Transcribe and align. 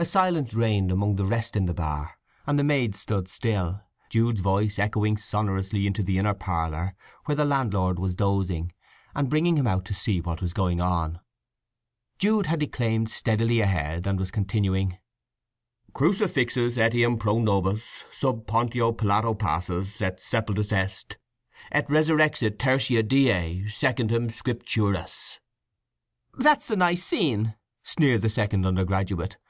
A 0.00 0.04
silence 0.04 0.54
reigned 0.54 0.92
among 0.92 1.16
the 1.16 1.24
rest 1.24 1.56
in 1.56 1.66
the 1.66 1.74
bar, 1.74 2.18
and 2.46 2.56
the 2.56 2.62
maid 2.62 2.94
stood 2.94 3.26
still, 3.26 3.80
Jude's 4.08 4.40
voice 4.40 4.78
echoing 4.78 5.16
sonorously 5.16 5.88
into 5.88 6.04
the 6.04 6.18
inner 6.18 6.34
parlour, 6.34 6.94
where 7.24 7.34
the 7.34 7.44
landlord 7.44 7.98
was 7.98 8.14
dozing, 8.14 8.70
and 9.12 9.28
bringing 9.28 9.56
him 9.56 9.66
out 9.66 9.84
to 9.86 9.94
see 9.94 10.20
what 10.20 10.40
was 10.40 10.52
going 10.52 10.80
on. 10.80 11.18
Jude 12.16 12.46
had 12.46 12.60
declaimed 12.60 13.10
steadily 13.10 13.58
ahead, 13.60 14.06
and 14.06 14.20
was 14.20 14.30
continuing: 14.30 14.98
"Crucifixus 15.94 16.76
etiam 16.76 17.18
pro 17.18 17.40
nobis: 17.40 18.04
sub 18.12 18.46
Pontio 18.46 18.92
Pilato 18.92 19.34
passus, 19.34 20.00
et 20.00 20.20
sepultus 20.22 20.70
est. 20.70 21.16
Et 21.72 21.88
resurrexit 21.88 22.56
tertia 22.60 23.02
die, 23.02 23.68
secundum 23.68 24.28
Scripturas." 24.28 25.38
"That's 26.34 26.68
the 26.68 26.76
Nicene," 26.76 27.56
sneered 27.82 28.22
the 28.22 28.28
second 28.28 28.64
undergraduate. 28.64 29.38